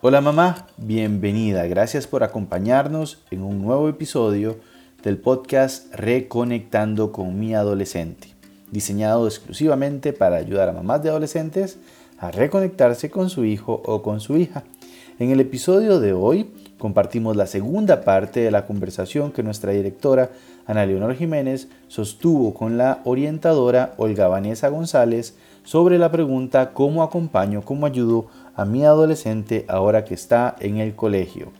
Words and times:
Hola 0.00 0.20
mamá, 0.20 0.68
bienvenida. 0.76 1.66
Gracias 1.66 2.06
por 2.06 2.22
acompañarnos 2.22 3.18
en 3.32 3.42
un 3.42 3.60
nuevo 3.60 3.88
episodio 3.88 4.60
del 5.02 5.18
podcast 5.18 5.92
Reconectando 5.92 7.10
con 7.10 7.36
mi 7.40 7.52
adolescente, 7.56 8.28
diseñado 8.70 9.26
exclusivamente 9.26 10.12
para 10.12 10.36
ayudar 10.36 10.68
a 10.68 10.72
mamás 10.72 11.02
de 11.02 11.08
adolescentes 11.08 11.80
a 12.16 12.30
reconectarse 12.30 13.10
con 13.10 13.28
su 13.28 13.44
hijo 13.44 13.82
o 13.84 14.00
con 14.02 14.20
su 14.20 14.36
hija. 14.36 14.62
En 15.18 15.32
el 15.32 15.40
episodio 15.40 15.98
de 15.98 16.12
hoy 16.12 16.48
compartimos 16.78 17.34
la 17.34 17.48
segunda 17.48 18.02
parte 18.02 18.38
de 18.38 18.52
la 18.52 18.66
conversación 18.66 19.32
que 19.32 19.42
nuestra 19.42 19.72
directora 19.72 20.30
Ana 20.64 20.86
Leonor 20.86 21.16
Jiménez 21.16 21.66
sostuvo 21.88 22.54
con 22.54 22.78
la 22.78 23.00
orientadora 23.04 23.94
Olga 23.96 24.28
Vanessa 24.28 24.68
González 24.68 25.34
sobre 25.64 25.98
la 25.98 26.12
pregunta 26.12 26.70
¿cómo 26.72 27.02
acompaño, 27.02 27.62
cómo 27.62 27.84
ayudo 27.84 28.28
a 28.58 28.64
mi 28.64 28.84
adolescente 28.84 29.64
ahora 29.68 30.04
que 30.04 30.14
está 30.14 30.56
en 30.58 30.78
el 30.78 30.96
colegio? 30.96 31.52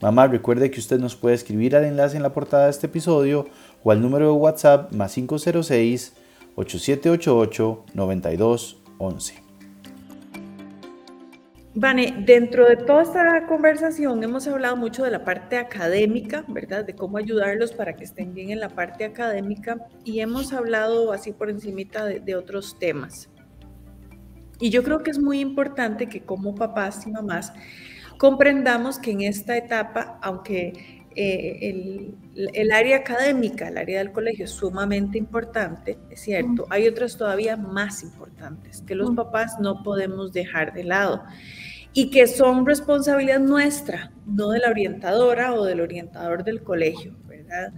Mamá, 0.00 0.26
recuerde 0.26 0.70
que 0.70 0.80
usted 0.80 0.98
nos 0.98 1.14
puede 1.14 1.34
escribir 1.34 1.76
al 1.76 1.84
enlace 1.84 2.16
en 2.16 2.22
la 2.22 2.32
portada 2.32 2.64
de 2.64 2.70
este 2.70 2.86
episodio 2.86 3.46
o 3.84 3.92
al 3.92 4.00
número 4.00 4.26
de 4.26 4.32
WhatsApp 4.32 4.90
más 4.92 5.12
506 5.12 6.14
8788 6.54 7.84
9211. 7.92 9.34
Vane, 11.74 12.24
dentro 12.24 12.66
de 12.66 12.76
toda 12.76 13.02
esta 13.02 13.46
conversación 13.46 14.24
hemos 14.24 14.48
hablado 14.48 14.76
mucho 14.76 15.04
de 15.04 15.10
la 15.10 15.24
parte 15.24 15.58
académica, 15.58 16.42
¿verdad? 16.48 16.86
De 16.86 16.94
cómo 16.94 17.18
ayudarlos 17.18 17.72
para 17.72 17.94
que 17.96 18.04
estén 18.04 18.32
bien 18.32 18.48
en 18.48 18.60
la 18.60 18.70
parte 18.70 19.04
académica 19.04 19.86
y 20.04 20.20
hemos 20.20 20.54
hablado 20.54 21.12
así 21.12 21.32
por 21.32 21.50
encimita 21.50 22.06
de 22.06 22.34
otros 22.34 22.78
temas. 22.78 23.28
Y 24.58 24.70
yo 24.70 24.82
creo 24.82 25.02
que 25.02 25.10
es 25.10 25.18
muy 25.18 25.40
importante 25.40 26.08
que 26.08 26.22
como 26.22 26.54
papás 26.54 27.06
y 27.06 27.10
mamás 27.10 27.52
comprendamos 28.18 28.98
que 28.98 29.10
en 29.10 29.22
esta 29.22 29.56
etapa, 29.56 30.18
aunque 30.22 30.96
eh, 31.14 32.14
el, 32.34 32.72
área 32.72 32.98
académica, 32.98 33.68
el 33.68 33.78
área 33.78 33.98
del 33.98 34.12
colegio 34.12 34.44
es 34.44 34.50
sumamente 34.50 35.16
importante, 35.16 35.98
es 36.10 36.20
cierto, 36.20 36.66
hay 36.68 36.86
otras 36.86 37.16
todavía 37.16 37.56
más 37.56 38.02
importantes 38.02 38.82
que 38.82 38.94
los 38.94 39.14
papás 39.14 39.56
no 39.60 39.82
podemos 39.82 40.32
dejar 40.32 40.74
de 40.74 40.84
lado 40.84 41.24
y 41.94 42.10
que 42.10 42.26
son 42.26 42.66
responsabilidad 42.66 43.40
nuestra, 43.40 44.12
no 44.26 44.50
de 44.50 44.58
la 44.58 44.68
orientadora 44.68 45.54
o 45.54 45.64
del 45.64 45.80
orientador 45.80 46.44
del 46.44 46.62
colegio, 46.62 47.16
¿verdad? 47.26 47.72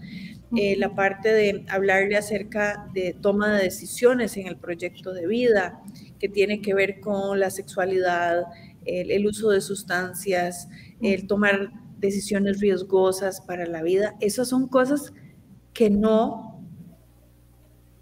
Eh, 0.56 0.74
la 0.76 0.96
parte 0.96 1.32
de 1.32 1.64
hablarle 1.68 2.16
acerca 2.16 2.88
de 2.92 3.14
toma 3.20 3.56
de 3.56 3.62
decisiones 3.62 4.36
en 4.36 4.48
el 4.48 4.56
proyecto 4.56 5.12
de 5.12 5.28
vida, 5.28 5.80
que 6.18 6.28
tiene 6.28 6.60
que 6.60 6.74
ver 6.74 7.00
con 7.00 7.38
la 7.40 7.50
sexualidad, 7.50 8.44
el, 8.84 9.26
uso 9.26 9.50
de 9.50 9.60
sustancias, 9.60 10.68
el 11.00 11.26
tomar 11.26 11.70
decisiones 11.98 12.60
riesgosas 12.60 13.40
para 13.40 13.66
la 13.66 13.82
vida, 13.82 14.14
esas 14.20 14.48
son 14.48 14.68
cosas 14.68 15.12
que 15.72 15.90
no 15.90 16.64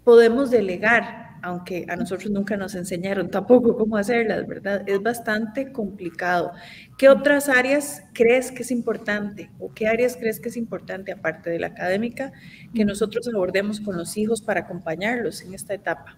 podemos 0.03 0.49
delegar, 0.49 1.39
aunque 1.41 1.85
a 1.89 1.95
nosotros 1.95 2.31
nunca 2.31 2.57
nos 2.57 2.75
enseñaron 2.75 3.29
tampoco 3.29 3.75
cómo 3.77 3.97
hacerlas, 3.97 4.47
¿verdad? 4.47 4.83
Es 4.87 5.01
bastante 5.01 5.71
complicado. 5.71 6.51
¿Qué 6.97 7.09
otras 7.09 7.49
áreas 7.49 8.03
crees 8.13 8.51
que 8.51 8.63
es 8.63 8.71
importante 8.71 9.51
o 9.59 9.73
qué 9.73 9.87
áreas 9.87 10.15
crees 10.15 10.39
que 10.39 10.49
es 10.49 10.57
importante, 10.57 11.11
aparte 11.11 11.49
de 11.49 11.59
la 11.59 11.67
académica, 11.67 12.31
que 12.73 12.85
nosotros 12.85 13.27
abordemos 13.27 13.79
con 13.79 13.97
los 13.97 14.17
hijos 14.17 14.41
para 14.41 14.61
acompañarlos 14.61 15.41
en 15.41 15.53
esta 15.53 15.73
etapa? 15.73 16.17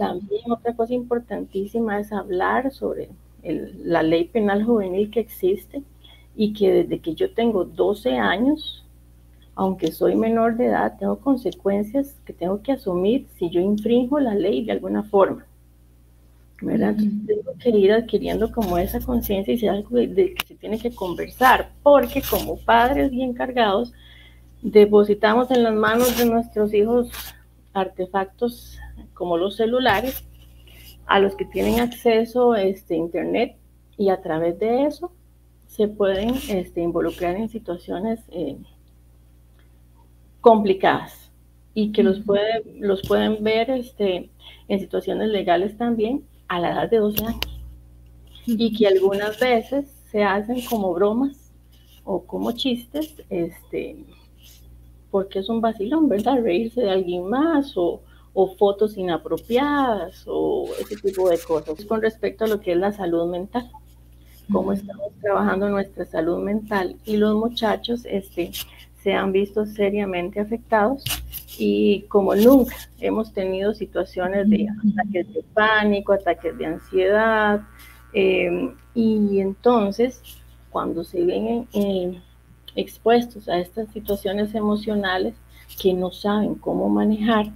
También 0.00 0.50
otra 0.50 0.74
cosa 0.74 0.94
importantísima 0.94 2.00
es 2.00 2.10
hablar 2.10 2.72
sobre 2.72 3.10
la 3.42 4.02
ley 4.02 4.24
penal 4.24 4.64
juvenil 4.64 5.10
que 5.10 5.20
existe 5.20 5.82
y 6.34 6.54
que 6.54 6.72
desde 6.72 7.00
que 7.00 7.14
yo 7.14 7.34
tengo 7.34 7.66
12 7.66 8.16
años, 8.16 8.82
aunque 9.54 9.92
soy 9.92 10.16
menor 10.16 10.56
de 10.56 10.68
edad, 10.68 10.96
tengo 10.98 11.18
consecuencias 11.18 12.16
que 12.24 12.32
tengo 12.32 12.62
que 12.62 12.72
asumir 12.72 13.26
si 13.36 13.50
yo 13.50 13.60
infringo 13.60 14.18
la 14.20 14.34
ley 14.34 14.64
de 14.64 14.72
alguna 14.72 15.02
forma. 15.02 15.44
¿verdad? 16.62 16.96
tengo 16.96 17.52
que 17.58 17.68
ir 17.68 17.92
adquiriendo 17.92 18.50
como 18.52 18.78
esa 18.78 19.00
conciencia 19.00 19.52
y 19.52 19.58
ser 19.58 19.68
algo 19.68 19.96
de, 19.96 20.32
que 20.32 20.46
se 20.46 20.54
tiene 20.54 20.78
que 20.78 20.94
conversar, 20.94 21.72
porque 21.82 22.22
como 22.22 22.56
padres 22.56 23.12
y 23.12 23.20
encargados 23.20 23.92
depositamos 24.62 25.50
en 25.50 25.62
las 25.62 25.74
manos 25.74 26.16
de 26.16 26.24
nuestros 26.24 26.72
hijos 26.72 27.10
artefactos 27.74 28.78
como 29.14 29.36
los 29.36 29.56
celulares 29.56 30.24
a 31.06 31.18
los 31.18 31.34
que 31.34 31.44
tienen 31.44 31.80
acceso 31.80 32.52
a 32.52 32.62
este, 32.62 32.94
Internet 32.94 33.56
y 33.96 34.10
a 34.10 34.22
través 34.22 34.58
de 34.58 34.86
eso 34.86 35.12
se 35.66 35.88
pueden 35.88 36.34
este, 36.48 36.80
involucrar 36.82 37.36
en 37.36 37.48
situaciones 37.48 38.20
eh, 38.30 38.56
complicadas 40.40 41.30
y 41.74 41.92
que 41.92 42.02
los, 42.02 42.20
puede, 42.20 42.62
los 42.78 43.02
pueden 43.02 43.42
ver 43.42 43.70
este, 43.70 44.30
en 44.68 44.80
situaciones 44.80 45.28
legales 45.28 45.76
también 45.76 46.24
a 46.48 46.60
la 46.60 46.72
edad 46.72 46.90
de 46.90 46.98
12 46.98 47.24
años. 47.24 47.60
Y 48.46 48.76
que 48.76 48.86
algunas 48.86 49.38
veces 49.38 49.86
se 50.10 50.24
hacen 50.24 50.60
como 50.68 50.92
bromas 50.92 51.52
o 52.04 52.22
como 52.24 52.52
chistes, 52.52 53.22
este, 53.28 54.04
porque 55.10 55.38
es 55.40 55.48
un 55.48 55.60
vacilón, 55.60 56.08
¿verdad? 56.08 56.42
Reírse 56.42 56.80
de 56.80 56.90
alguien 56.90 57.28
más 57.28 57.76
o, 57.76 58.02
o 58.32 58.54
fotos 58.56 58.96
inapropiadas 58.96 60.24
o 60.26 60.68
ese 60.78 60.96
tipo 60.96 61.28
de 61.28 61.38
cosas. 61.38 61.84
Con 61.84 62.00
respecto 62.02 62.44
a 62.44 62.48
lo 62.48 62.60
que 62.60 62.72
es 62.72 62.78
la 62.78 62.92
salud 62.92 63.30
mental, 63.30 63.70
cómo 64.52 64.72
estamos 64.72 65.12
trabajando 65.20 65.68
nuestra 65.68 66.04
salud 66.04 66.38
mental 66.38 66.96
y 67.04 67.16
los 67.16 67.34
muchachos 67.36 68.02
este, 68.04 68.52
se 69.02 69.14
han 69.14 69.32
visto 69.32 69.66
seriamente 69.66 70.40
afectados 70.40 71.04
y 71.58 72.02
como 72.08 72.34
nunca 72.34 72.74
hemos 73.00 73.32
tenido 73.32 73.74
situaciones 73.74 74.48
de 74.48 74.68
ataques 74.68 75.34
de 75.34 75.44
pánico, 75.54 76.12
ataques 76.12 76.56
de 76.56 76.66
ansiedad 76.66 77.60
em, 78.12 78.74
y 78.94 79.40
entonces 79.40 80.22
cuando 80.70 81.04
se 81.04 81.24
ven 81.24 81.68
eh, 81.72 82.20
expuestos 82.76 83.48
a 83.48 83.58
estas 83.58 83.88
situaciones 83.92 84.54
emocionales 84.54 85.34
que 85.80 85.92
no 85.92 86.10
saben 86.10 86.54
cómo 86.54 86.88
manejar, 86.88 87.52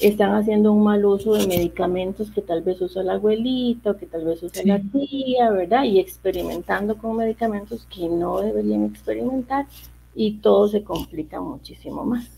están 0.00 0.34
haciendo 0.34 0.72
un 0.72 0.82
mal 0.82 1.04
uso 1.04 1.34
de 1.34 1.46
medicamentos 1.46 2.30
que 2.30 2.42
tal 2.42 2.62
vez 2.62 2.80
usa 2.80 3.02
la 3.02 3.14
abuelita 3.14 3.92
o 3.92 3.96
que 3.96 4.06
tal 4.06 4.24
vez 4.24 4.42
usa 4.42 4.62
la 4.64 4.80
tía, 4.80 5.50
¿verdad? 5.50 5.84
Y 5.84 6.00
experimentando 6.00 6.98
con 6.98 7.16
medicamentos 7.16 7.86
que 7.94 8.08
no 8.08 8.40
deberían 8.40 8.84
experimentar 8.84 9.66
y 10.14 10.38
todo 10.38 10.68
se 10.68 10.82
complica 10.82 11.40
muchísimo 11.40 12.04
más. 12.04 12.28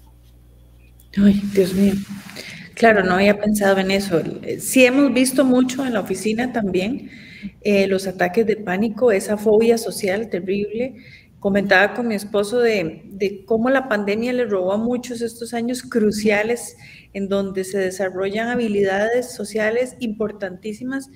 Ay, 1.16 1.40
Dios 1.54 1.74
mío. 1.74 1.94
Claro, 2.74 3.02
no 3.02 3.14
había 3.14 3.38
pensado 3.38 3.78
en 3.78 3.90
eso. 3.90 4.20
Sí 4.58 4.84
hemos 4.84 5.12
visto 5.14 5.44
mucho 5.44 5.86
en 5.86 5.94
la 5.94 6.00
oficina 6.00 6.52
también 6.52 7.10
eh, 7.62 7.86
los 7.86 8.06
ataques 8.06 8.46
de 8.46 8.56
pánico, 8.56 9.12
esa 9.12 9.38
fobia 9.38 9.78
social 9.78 10.28
terrible 10.28 10.96
comentaba 11.46 11.94
con 11.94 12.08
mi 12.08 12.16
esposo 12.16 12.58
de, 12.58 13.02
de, 13.04 13.44
cómo 13.44 13.70
la 13.70 13.88
pandemia 13.88 14.32
le 14.32 14.46
robó 14.46 14.72
a 14.72 14.78
muchos 14.78 15.20
estos 15.20 15.54
años 15.54 15.80
cruciales 15.80 16.76
en 17.12 17.28
donde 17.28 17.62
se 17.62 17.78
desarrollan 17.78 18.48
habilidades 18.48 19.32
sociales 19.32 19.96
importantísimas 20.00 21.08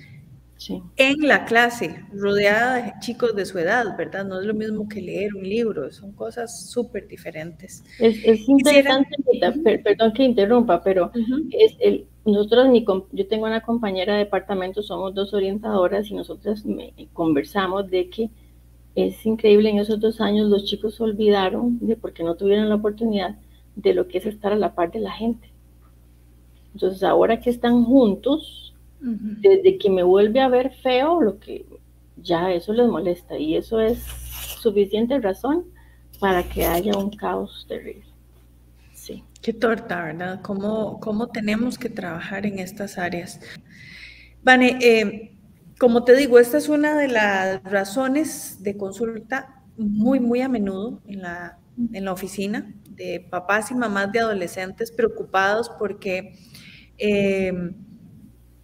en 0.95 1.27
la 1.27 1.43
clase, 1.43 2.05
rodeada 2.13 2.75
de 2.75 2.93
chicos 3.01 3.35
de 3.35 3.45
su 3.45 3.59
edad, 3.59 3.97
¿verdad? 3.97 4.23
No 4.23 4.39
es 4.39 4.45
lo 4.45 4.53
mismo 4.53 4.87
que 4.87 5.01
leer 5.01 5.35
un 5.35 5.43
libro, 5.43 5.91
son 5.91 6.13
cosas 6.13 6.69
súper 6.69 7.09
diferentes. 7.09 7.83
Es, 7.99 8.47
interesante, 8.47 9.17
perdón 9.83 10.13
que 10.13 10.23
interrumpa, 10.23 10.81
pero 10.81 11.11
es 11.49 11.75
el, 11.81 12.07
nosotros, 12.23 12.67
yo 13.11 13.27
tengo 13.27 13.47
una 13.47 13.59
compañera 13.59 14.13
de 14.13 14.19
departamento, 14.19 14.81
somos 14.81 15.13
dos 15.13 15.33
orientadoras 15.33 16.09
y 16.09 16.13
nosotros 16.13 16.63
conversamos 17.11 17.89
de 17.89 18.09
que 18.09 18.29
es 18.95 19.25
increíble, 19.25 19.69
en 19.69 19.79
esos 19.79 19.99
dos 19.99 20.19
años 20.21 20.49
los 20.49 20.65
chicos 20.65 20.95
se 20.95 21.03
olvidaron 21.03 21.79
de 21.79 21.95
porque 21.95 22.23
no 22.23 22.35
tuvieron 22.35 22.69
la 22.69 22.75
oportunidad 22.75 23.37
de 23.75 23.93
lo 23.93 24.07
que 24.07 24.17
es 24.17 24.25
estar 24.25 24.51
a 24.51 24.57
la 24.57 24.75
par 24.75 24.91
de 24.91 24.99
la 24.99 25.11
gente. 25.11 25.49
Entonces 26.73 27.03
ahora 27.03 27.39
que 27.39 27.49
están 27.49 27.83
juntos, 27.83 28.73
desde 28.99 29.77
que 29.77 29.89
me 29.89 30.03
vuelve 30.03 30.41
a 30.41 30.47
ver 30.47 30.71
feo, 30.71 31.21
lo 31.21 31.39
que 31.39 31.65
ya 32.17 32.51
eso 32.51 32.73
les 32.73 32.87
molesta 32.87 33.37
y 33.37 33.55
eso 33.55 33.79
es 33.79 33.99
suficiente 34.61 35.19
razón 35.19 35.65
para 36.19 36.43
que 36.43 36.65
haya 36.65 36.95
un 36.97 37.09
caos 37.09 37.65
terrible. 37.67 38.05
Sí. 38.93 39.23
Qué 39.41 39.53
torta, 39.53 40.03
¿verdad? 40.03 40.41
¿Cómo, 40.43 40.99
cómo 40.99 41.27
tenemos 41.27 41.79
que 41.79 41.89
trabajar 41.89 42.45
en 42.45 42.59
estas 42.59 42.99
áreas? 42.99 43.39
Vane, 44.43 44.77
eh, 44.81 45.31
como 45.81 46.03
te 46.03 46.15
digo, 46.15 46.37
esta 46.37 46.59
es 46.59 46.69
una 46.69 46.95
de 46.95 47.07
las 47.07 47.63
razones 47.63 48.57
de 48.61 48.77
consulta 48.77 49.63
muy, 49.77 50.19
muy 50.19 50.41
a 50.41 50.47
menudo 50.47 51.01
en 51.07 51.23
la, 51.23 51.57
en 51.91 52.05
la 52.05 52.13
oficina 52.13 52.71
de 52.91 53.25
papás 53.27 53.71
y 53.71 53.73
mamás 53.73 54.11
de 54.11 54.19
adolescentes 54.19 54.91
preocupados 54.91 55.71
porque 55.79 56.35
eh, 56.99 57.51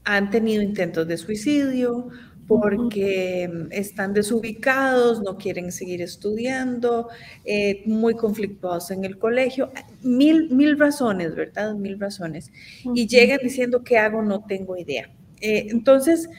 han 0.03 0.29
tenido 0.29 0.61
intentos 0.61 1.07
de 1.07 1.17
suicidio, 1.17 2.09
porque 2.47 3.49
están 3.71 4.13
desubicados, 4.13 5.19
no 5.23 5.39
quieren 5.39 5.71
seguir 5.71 6.03
estudiando, 6.03 7.09
eh, 7.45 7.81
muy 7.87 8.13
conflictuados 8.13 8.91
en 8.91 9.05
el 9.05 9.17
colegio, 9.17 9.71
mil, 10.03 10.51
mil 10.51 10.77
razones, 10.77 11.33
¿verdad? 11.33 11.73
Mil 11.73 11.99
razones. 11.99 12.51
Y 12.93 13.07
llegan 13.07 13.39
diciendo, 13.41 13.83
¿qué 13.83 13.97
hago? 13.97 14.21
No 14.21 14.45
tengo 14.45 14.77
idea. 14.77 15.09
Eh, 15.41 15.67
entonces, 15.69 16.29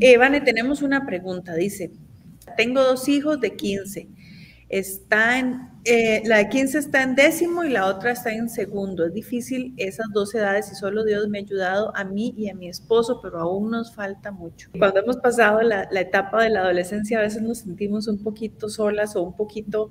eh, 0.00 0.40
tenemos 0.44 0.82
una 0.82 1.06
pregunta, 1.06 1.54
dice, 1.54 1.90
tengo 2.56 2.82
dos 2.82 3.08
hijos 3.08 3.40
de 3.40 3.56
15 3.56 4.08
está 4.72 5.38
eh, 5.84 6.22
la 6.24 6.38
de 6.38 6.48
15 6.48 6.78
está 6.78 7.02
en 7.02 7.14
décimo 7.14 7.64
y 7.64 7.68
la 7.68 7.86
otra 7.86 8.12
está 8.12 8.32
en 8.32 8.48
segundo. 8.48 9.04
Es 9.04 9.12
difícil 9.12 9.74
esas 9.76 10.06
dos 10.14 10.34
edades 10.34 10.70
y 10.72 10.76
solo 10.76 11.04
Dios 11.04 11.28
me 11.28 11.38
ha 11.38 11.42
ayudado 11.42 11.94
a 11.94 12.04
mí 12.04 12.34
y 12.36 12.48
a 12.48 12.54
mi 12.54 12.68
esposo, 12.68 13.20
pero 13.20 13.40
aún 13.40 13.70
nos 13.70 13.94
falta 13.94 14.30
mucho. 14.30 14.70
Cuando 14.78 15.00
hemos 15.00 15.18
pasado 15.18 15.60
la, 15.60 15.82
etapa 15.92 16.44
de 16.44 16.50
la 16.50 16.60
adolescencia, 16.60 17.18
a 17.18 17.22
veces 17.22 17.42
nos 17.42 17.58
sentimos 17.58 18.08
un 18.08 18.22
poquito 18.22 18.68
solas 18.68 19.14
o 19.14 19.22
un 19.22 19.36
poquito 19.36 19.90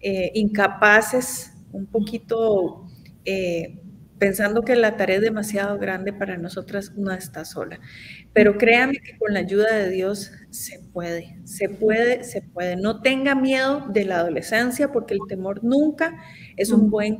eh, 0.00 0.30
incapaces, 0.34 1.52
un 1.72 1.86
poquito... 1.86 2.86
Eh, 3.24 3.80
pensando 4.18 4.62
que 4.62 4.76
la 4.76 4.96
tarea 4.96 5.16
es 5.16 5.22
demasiado 5.22 5.78
grande 5.78 6.12
para 6.12 6.36
nosotras, 6.36 6.92
no 6.96 7.12
está 7.12 7.44
sola. 7.44 7.80
Pero 8.32 8.58
créame 8.58 8.98
que 8.98 9.18
con 9.18 9.34
la 9.34 9.40
ayuda 9.40 9.74
de 9.74 9.90
Dios 9.90 10.32
se 10.50 10.80
puede, 10.92 11.40
se 11.44 11.68
puede, 11.68 12.24
se 12.24 12.42
puede. 12.42 12.76
No 12.76 13.02
tenga 13.02 13.34
miedo 13.34 13.86
de 13.88 14.04
la 14.04 14.18
adolescencia 14.18 14.92
porque 14.92 15.14
el 15.14 15.20
temor 15.28 15.62
nunca 15.64 16.16
es 16.56 16.70
un 16.70 16.90
buen 16.90 17.18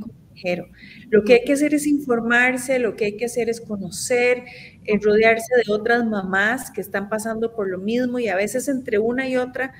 Lo 1.11 1.25
que 1.25 1.35
hay 1.35 1.45
que 1.45 1.55
hacer 1.55 1.75
es 1.75 1.87
informarse, 1.87 2.79
lo 2.79 2.97
que 2.97 3.07
hay 3.07 3.17
que 3.17 3.27
hacer 3.27 3.49
es 3.49 3.61
conocer, 3.61 4.43
eh, 4.85 4.99
rodearse 5.01 5.55
de 5.65 5.73
otras 5.73 6.05
mamás 6.05 6.71
que 6.71 6.81
están 6.81 7.09
pasando 7.09 7.55
por 7.55 7.69
lo 7.69 7.79
mismo 7.79 8.19
y 8.19 8.29
a 8.29 8.37
veces 8.37 8.69
entre 8.69 8.99
una 8.99 9.29
y 9.29 9.37
otra 9.37 9.73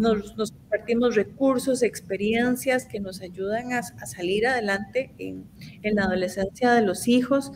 nos, 0.00 0.52
compartimos 0.52 1.16
recursos, 1.16 1.82
experiencias 1.82 2.86
que 2.86 3.00
nos 3.00 3.20
ayudan 3.20 3.72
a, 3.72 3.82
salir 3.82 4.46
adelante 4.46 5.12
en, 5.18 5.44
la 5.82 6.04
adolescencia 6.04 6.72
de 6.72 6.82
los 6.82 7.08
hijos. 7.08 7.52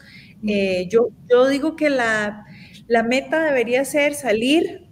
Eh, 0.46 0.86
yo, 0.90 1.08
yo 1.30 1.48
digo 1.48 1.76
que 1.76 1.88
la, 1.88 2.44
la, 2.88 3.02
meta 3.02 3.42
debería 3.42 3.84
ser 3.84 4.14
salir 4.14 4.86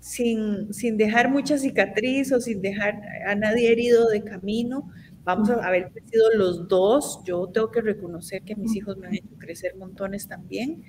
sin, 0.00 0.72
sin, 0.74 0.98
dejar 0.98 1.30
mucha 1.30 1.56
cicatriz 1.56 2.30
o 2.32 2.40
sin 2.40 2.60
dejar 2.60 3.00
a 3.26 3.34
nadie 3.34 3.72
herido 3.72 4.08
de 4.08 4.22
camino. 4.22 4.90
Vamos 5.24 5.50
a 5.50 5.66
haber 5.66 5.90
crecido 5.92 6.24
los 6.36 6.68
dos. 6.68 7.20
Yo 7.24 7.46
tengo 7.48 7.70
que 7.70 7.80
reconocer 7.80 8.42
que 8.42 8.56
mis 8.56 8.74
hijos 8.76 8.96
me 8.96 9.06
han 9.06 9.14
hecho 9.14 9.36
crecer 9.38 9.76
montones 9.76 10.26
también. 10.26 10.84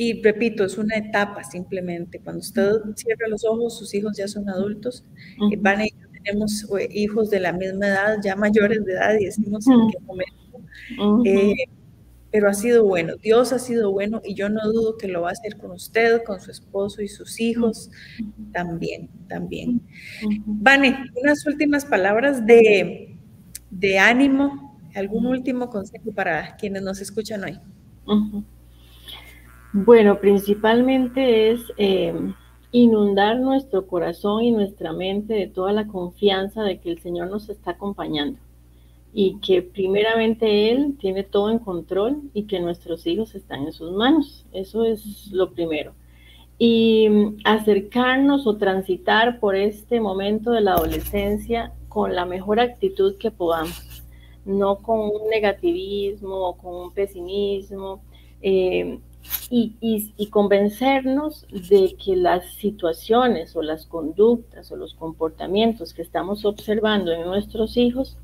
Y 0.00 0.22
repito, 0.22 0.64
es 0.64 0.78
una 0.78 0.96
etapa 0.96 1.42
simplemente. 1.42 2.20
Cuando 2.20 2.38
usted 2.38 2.70
cierra 2.94 3.26
los 3.28 3.44
ojos, 3.44 3.76
sus 3.76 3.92
hijos 3.94 4.16
ya 4.16 4.28
son 4.28 4.48
adultos. 4.48 5.04
Uh 5.40 5.50
Van 5.60 5.84
y 5.84 5.90
tenemos 6.22 6.66
eh, 6.78 6.88
hijos 6.92 7.30
de 7.30 7.40
la 7.40 7.52
misma 7.52 7.88
edad, 7.88 8.18
ya 8.22 8.36
mayores 8.36 8.84
de 8.84 8.92
edad, 8.92 9.14
y 9.18 9.24
decimos 9.24 9.66
en 9.66 9.90
qué 9.90 9.98
momento. 10.00 11.24
Eh, 11.24 11.54
pero 12.30 12.48
ha 12.48 12.54
sido 12.54 12.84
bueno, 12.84 13.14
Dios 13.16 13.52
ha 13.52 13.58
sido 13.58 13.90
bueno 13.90 14.20
y 14.24 14.34
yo 14.34 14.48
no 14.48 14.60
dudo 14.70 14.96
que 14.96 15.08
lo 15.08 15.22
va 15.22 15.30
a 15.30 15.32
hacer 15.32 15.56
con 15.56 15.70
usted, 15.70 16.22
con 16.24 16.40
su 16.40 16.50
esposo 16.50 17.00
y 17.02 17.08
sus 17.08 17.40
hijos 17.40 17.90
también, 18.52 19.08
también. 19.28 19.80
Vane, 20.44 21.06
unas 21.22 21.46
últimas 21.46 21.84
palabras 21.86 22.44
de, 22.44 23.16
de 23.70 23.98
ánimo, 23.98 24.78
algún 24.94 25.26
último 25.26 25.70
consejo 25.70 26.12
para 26.12 26.56
quienes 26.56 26.82
nos 26.82 27.00
escuchan 27.00 27.44
hoy. 27.44 27.58
Bueno, 29.72 30.20
principalmente 30.20 31.52
es 31.52 31.60
eh, 31.78 32.14
inundar 32.72 33.38
nuestro 33.38 33.86
corazón 33.86 34.42
y 34.42 34.50
nuestra 34.50 34.92
mente 34.92 35.34
de 35.34 35.46
toda 35.46 35.72
la 35.72 35.86
confianza 35.86 36.62
de 36.62 36.80
que 36.80 36.90
el 36.90 37.00
Señor 37.00 37.30
nos 37.30 37.48
está 37.48 37.72
acompañando 37.72 38.38
y 39.12 39.38
que 39.40 39.62
primeramente 39.62 40.70
Él 40.70 40.96
tiene 40.98 41.24
todo 41.24 41.50
en 41.50 41.58
control 41.58 42.22
y 42.34 42.44
que 42.44 42.60
nuestros 42.60 43.06
hijos 43.06 43.34
están 43.34 43.64
en 43.64 43.72
sus 43.72 43.92
manos. 43.92 44.46
Eso 44.52 44.84
es 44.84 45.28
lo 45.32 45.52
primero. 45.52 45.94
Y 46.58 47.08
acercarnos 47.44 48.46
o 48.46 48.56
transitar 48.56 49.40
por 49.40 49.56
este 49.56 50.00
momento 50.00 50.50
de 50.50 50.60
la 50.60 50.74
adolescencia 50.74 51.72
con 51.88 52.14
la 52.14 52.26
mejor 52.26 52.60
actitud 52.60 53.16
que 53.16 53.30
podamos, 53.30 54.02
no 54.44 54.76
con 54.76 55.00
un 55.00 55.28
negativismo 55.30 56.48
o 56.48 56.56
con 56.56 56.74
un 56.74 56.92
pesimismo. 56.92 58.02
Eh, 58.42 58.98
y, 59.50 60.26
convencernos 60.30 61.46
de 61.50 61.96
que 62.02 62.16
las 62.16 62.44
situaciones 62.54 63.56
o 63.56 63.62
las 63.62 63.86
conductas 63.86 64.70
o 64.70 64.76
los 64.76 64.94
comportamientos 64.94 65.94
que 65.94 66.02
estamos 66.02 66.44
observando 66.44 67.12
en 67.12 67.22
nuestros 67.22 67.76
hijos 67.76 68.18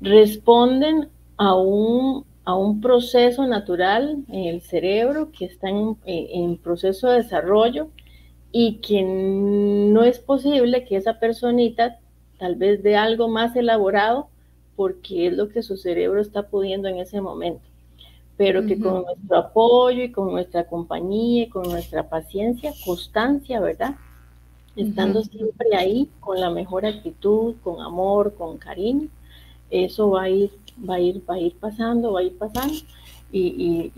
responden 0.00 1.08
a 1.36 1.54
un, 1.54 2.24
a 2.44 2.54
un 2.54 2.80
proceso 2.80 3.46
natural 3.46 4.24
en 4.28 4.44
el 4.44 4.60
cerebro 4.62 5.30
que 5.32 5.46
está 5.46 5.68
en, 5.68 5.96
en 6.04 6.56
proceso 6.56 7.08
de 7.08 7.22
desarrollo 7.22 7.88
y 8.52 8.76
que 8.76 9.02
no 9.02 10.02
es 10.02 10.18
posible 10.18 10.84
que 10.84 10.96
esa 10.96 11.18
personita 11.18 11.98
tal 12.38 12.56
vez 12.56 12.82
de 12.82 12.96
algo 12.96 13.28
más 13.28 13.54
elaborado 13.54 14.28
porque 14.76 15.26
es 15.26 15.34
lo 15.34 15.50
que 15.50 15.62
su 15.62 15.76
cerebro 15.76 16.20
está 16.20 16.48
pudiendo 16.48 16.88
en 16.88 16.98
ese 16.98 17.20
momento. 17.20 17.62
Pero 18.38 18.64
que 18.64 18.80
con 18.80 19.02
nuestro 19.02 19.36
apoyo 19.36 20.02
y 20.02 20.10
con 20.10 20.30
nuestra 20.32 20.64
compañía 20.64 21.42
y 21.42 21.48
con 21.50 21.64
nuestra 21.64 22.08
paciencia, 22.08 22.72
constancia, 22.86 23.60
¿verdad? 23.60 23.96
Estando 24.74 25.22
siempre 25.22 25.76
ahí 25.76 26.08
con 26.20 26.40
la 26.40 26.48
mejor 26.48 26.86
actitud, 26.86 27.56
con 27.62 27.82
amor, 27.82 28.34
con 28.34 28.56
cariño, 28.56 29.08
eso 29.70 30.10
va 30.10 30.24
a 30.24 30.28
ir, 30.28 30.50
va 30.88 30.96
a 30.96 31.00
ir, 31.00 31.22
va 31.28 31.34
a 31.34 31.38
ir 31.38 31.54
pasando, 31.56 32.12
va 32.12 32.20
a 32.20 32.22
ir 32.24 32.36
pasando 32.36 32.74
y, 33.32 33.92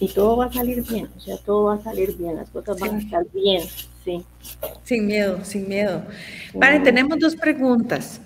y, 0.00 0.08
todo 0.14 0.38
va 0.38 0.46
a 0.46 0.52
salir 0.52 0.82
bien, 0.88 1.08
o 1.16 1.20
sea, 1.20 1.36
todo 1.38 1.64
va 1.64 1.74
a 1.74 1.82
salir 1.82 2.16
bien, 2.16 2.36
las 2.36 2.48
cosas 2.50 2.78
van 2.80 2.96
a 2.96 2.98
estar 2.98 3.26
bien, 3.32 3.62
sí. 4.04 4.24
Sin 4.84 5.06
miedo, 5.06 5.44
sin 5.44 5.68
miedo. 5.68 6.04
Vale, 6.54 6.80
tenemos 6.80 7.18
dos 7.18 7.36
preguntas. 7.36 8.20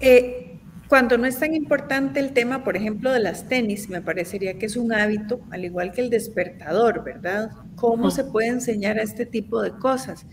Eh, 0.00 0.58
cuando 0.88 1.18
no 1.18 1.26
es 1.26 1.38
tan 1.38 1.54
importante 1.54 2.18
el 2.18 2.32
tema, 2.32 2.64
por 2.64 2.76
ejemplo, 2.76 3.12
de 3.12 3.20
las 3.20 3.48
tenis, 3.48 3.88
me 3.88 4.00
parecería 4.00 4.58
que 4.58 4.66
es 4.66 4.76
un 4.76 4.92
hábito, 4.92 5.40
al 5.50 5.64
igual 5.64 5.92
que 5.92 6.00
el 6.00 6.10
despertador, 6.10 7.04
¿verdad? 7.04 7.50
¿Cómo 7.76 8.10
se 8.10 8.24
puede 8.24 8.48
enseñar 8.48 8.98
a 8.98 9.02
este 9.02 9.24
tipo 9.24 9.62
de 9.62 9.70
cosas? 9.70 10.26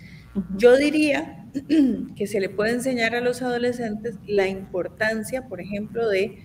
Yo 0.55 0.75
diría 0.77 1.46
que 2.15 2.27
se 2.27 2.39
le 2.39 2.49
puede 2.49 2.71
enseñar 2.71 3.15
a 3.15 3.21
los 3.21 3.41
adolescentes 3.41 4.15
la 4.25 4.47
importancia, 4.47 5.47
por 5.47 5.61
ejemplo, 5.61 6.07
de, 6.09 6.43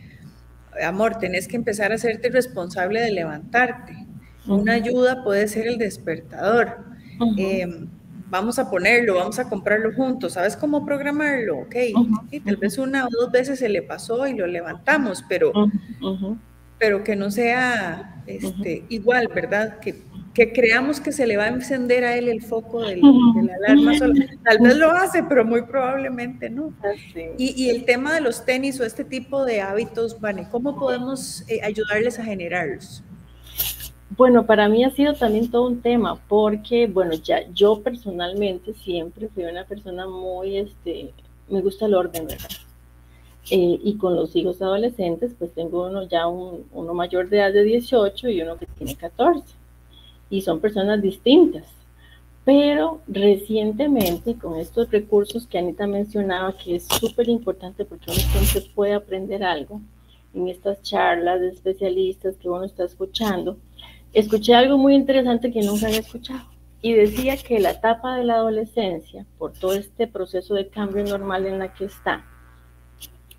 amor, 0.85 1.19
tenés 1.19 1.49
que 1.49 1.57
empezar 1.57 1.93
a 1.93 1.97
hacerte 1.97 2.31
responsable 2.31 3.01
de 3.01 3.13
levantarte. 3.13 4.07
Una 4.47 4.75
ayuda 4.75 5.23
puede 5.23 5.47
ser 5.49 5.67
el 5.67 5.79
despertador 5.79 6.79
vamos 8.33 8.59
a 8.59 8.71
ponerlo, 8.71 9.17
vamos 9.17 9.39
a 9.39 9.47
comprarlo 9.47 9.93
juntos, 9.93 10.33
¿sabes 10.33 10.57
cómo 10.57 10.87
programarlo? 10.87 11.59
Ok, 11.59 11.77
y 12.31 12.41
tal 12.41 12.57
vez 12.57 12.79
una 12.79 13.05
o 13.05 13.09
dos 13.11 13.31
veces 13.31 13.59
se 13.59 13.69
le 13.69 13.83
pasó 13.83 14.27
y 14.27 14.35
lo 14.35 14.47
levantamos, 14.47 15.23
pero, 15.29 15.53
pero 16.79 17.05
que 17.05 17.15
no 17.15 17.31
sea 17.31 18.23
este, 18.27 18.87
igual, 18.89 19.29
¿verdad? 19.35 19.79
Que, 19.81 20.03
que, 20.35 20.53
creamos 20.53 21.01
que 21.01 21.13
se 21.13 21.27
le 21.27 21.37
va 21.37 21.45
a 21.45 21.49
encender 21.49 22.05
a 22.05 22.17
él 22.17 22.29
el 22.29 22.43
foco 22.43 22.83
del, 22.83 23.01
de 23.01 23.43
la 23.43 23.55
alarma 23.55 23.93
Tal 24.43 24.59
vez 24.61 24.77
lo 24.77 24.91
hace, 24.91 25.23
pero 25.25 25.45
muy 25.45 25.63
probablemente 25.63 26.49
no. 26.49 26.73
Y, 27.37 27.63
y, 27.63 27.71
el 27.71 27.85
tema 27.85 28.15
de 28.15 28.21
los 28.21 28.45
tenis 28.45 28.81
o 28.81 28.85
este 28.85 29.05
tipo 29.05 29.45
de 29.45 29.61
hábitos, 29.61 30.21
Vane, 30.21 30.49
¿cómo 30.51 30.79
podemos 30.79 31.45
eh, 31.49 31.61
ayudarles 31.63 32.19
a 32.19 32.25
generarlos? 32.25 33.03
Bueno, 34.17 34.45
para 34.47 34.69
mí 34.69 34.85
ha 34.85 34.91
sido 34.91 35.15
también 35.15 35.51
todo 35.51 35.67
un 35.67 35.81
tema, 35.81 36.17
porque, 36.29 36.87
bueno, 36.87 37.15
ya 37.15 37.49
yo 37.53 37.83
personalmente 37.83 38.75
siempre 38.75 39.29
fui 39.29 39.45
una 39.45 39.65
persona 39.65 40.07
muy, 40.07 40.59
este, 40.59 41.13
me 41.49 41.63
gusta 41.63 41.87
el 41.87 41.95
orden, 41.95 42.27
¿verdad? 42.27 42.49
Eh, 43.51 43.81
y 43.83 43.97
con 43.97 44.15
los 44.15 44.37
hijos 44.37 44.61
adolescentes, 44.63 45.35
pues 45.39 45.53
tengo 45.53 45.87
uno 45.89 46.07
ya, 46.09 46.27
un, 46.27 46.67
uno 46.73 46.95
mayor 46.95 47.29
de 47.29 47.39
edad 47.39 47.53
de 47.53 47.65
18 47.65 48.29
y 48.29 48.43
uno 48.43 48.57
que 48.57 48.67
tiene 48.67 48.95
14. 48.97 49.62
Y 50.33 50.41
son 50.41 50.59
personas 50.59 51.01
distintas. 51.01 51.67
Pero 52.45 53.03
recientemente, 53.07 54.35
con 54.35 54.59
estos 54.59 54.91
recursos 54.91 55.47
que 55.47 55.59
Anita 55.59 55.87
mencionaba, 55.87 56.57
que 56.57 56.75
es 56.75 56.89
súper 56.89 57.29
importante 57.29 57.85
porque 57.85 58.11
uno 58.11 58.19
siempre 58.19 58.69
puede 58.75 58.95
aprender 58.95 59.45
algo 59.45 59.81
en 60.35 60.49
estas 60.49 60.83
charlas 60.83 61.41
de 61.41 61.51
especialistas 61.51 62.37
que 62.37 62.49
uno 62.49 62.65
está 62.65 62.83
escuchando, 62.83 63.59
escuché 64.13 64.55
algo 64.55 64.77
muy 64.77 64.95
interesante 64.95 65.53
que 65.53 65.63
nunca 65.63 65.87
había 65.87 66.01
escuchado 66.01 66.53
y 66.83 66.95
decía 66.95 67.37
que 67.37 67.61
la 67.61 67.71
etapa 67.71 68.17
de 68.17 68.25
la 68.25 68.35
adolescencia, 68.35 69.25
por 69.39 69.53
todo 69.53 69.73
este 69.73 70.09
proceso 70.09 70.55
de 70.55 70.67
cambio 70.67 71.05
normal 71.05 71.47
en 71.47 71.61
la 71.61 71.73
que 71.73 71.85
está, 71.85 72.25